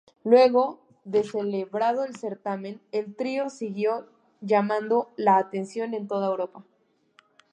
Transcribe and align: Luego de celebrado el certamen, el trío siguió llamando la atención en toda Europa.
Luego 0.23 0.81
de 1.03 1.23
celebrado 1.23 2.03
el 2.05 2.15
certamen, 2.15 2.81
el 2.91 3.15
trío 3.15 3.51
siguió 3.51 4.07
llamando 4.41 5.11
la 5.15 5.37
atención 5.37 5.93
en 5.93 6.07
toda 6.07 6.27
Europa. 6.29 6.63